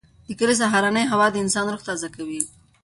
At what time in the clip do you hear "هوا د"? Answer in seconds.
1.11-1.35